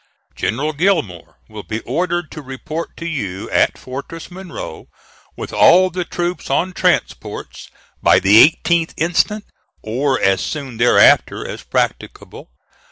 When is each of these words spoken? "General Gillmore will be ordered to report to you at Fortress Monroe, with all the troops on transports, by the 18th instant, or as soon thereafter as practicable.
"General 0.33 0.73
Gillmore 0.73 1.35
will 1.47 1.61
be 1.61 1.79
ordered 1.81 2.31
to 2.31 2.41
report 2.41 2.97
to 2.97 3.05
you 3.05 3.47
at 3.51 3.77
Fortress 3.77 4.31
Monroe, 4.31 4.87
with 5.37 5.53
all 5.53 5.91
the 5.91 6.03
troops 6.05 6.49
on 6.49 6.73
transports, 6.73 7.69
by 8.01 8.17
the 8.17 8.49
18th 8.49 8.95
instant, 8.97 9.45
or 9.83 10.19
as 10.19 10.41
soon 10.41 10.77
thereafter 10.77 11.47
as 11.47 11.61
practicable. 11.61 12.49